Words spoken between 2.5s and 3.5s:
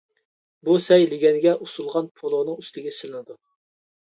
ئۈستىگە سېلىنىدۇ.